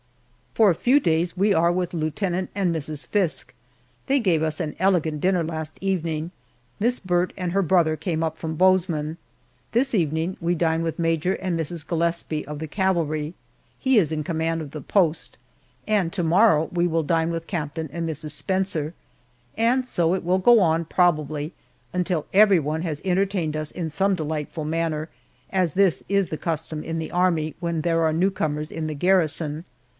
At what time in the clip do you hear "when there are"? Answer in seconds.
27.61-28.11